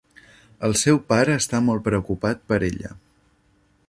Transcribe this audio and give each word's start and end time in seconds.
El 0.69 0.71
seu 0.83 0.97
pare 1.11 1.35
està 1.41 1.59
molt 1.67 1.85
preocupat 1.89 2.41
per 2.53 2.59
ella. 2.69 2.95